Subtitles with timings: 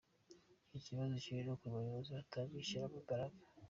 [0.77, 3.39] Ikibazo kiri no ku bayobozi batabishyiramo imbaraga.